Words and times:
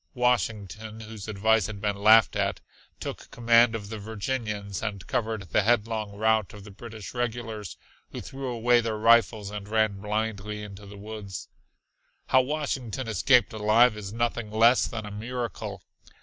Washington, 0.15 1.01
whose 1.01 1.27
advice 1.27 1.67
had 1.67 1.79
been 1.79 1.95
laughed 1.97 2.35
at, 2.35 2.59
took 2.99 3.29
command 3.29 3.75
of 3.75 3.89
the 3.89 3.99
Virginians 3.99 4.81
and 4.81 5.05
covered 5.05 5.43
the 5.51 5.61
headlong 5.61 6.15
rout 6.15 6.55
of 6.55 6.63
the 6.63 6.71
British 6.71 7.13
regulars, 7.13 7.77
who 8.11 8.19
threw 8.19 8.47
away 8.47 8.81
their 8.81 8.97
rifles 8.97 9.51
and 9.51 9.67
ran 9.69 10.01
blindly 10.01 10.63
into 10.63 10.87
the 10.87 10.97
woods. 10.97 11.49
How 12.29 12.41
Washington 12.41 13.07
escaped 13.07 13.53
alive 13.53 13.95
is 13.95 14.11
nothing 14.11 14.49
less 14.49 14.87
than 14.87 15.05
a 15.05 15.11
miracle. 15.11 15.83